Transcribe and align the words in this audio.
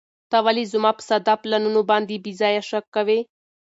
ته 0.29 0.37
ولې 0.45 0.63
زما 0.73 0.91
په 0.97 1.03
ساده 1.09 1.33
پلانونو 1.41 1.81
باندې 1.91 2.21
بې 2.23 2.31
ځایه 2.41 2.61
شک 2.69 2.85
کوې؟ 2.95 3.19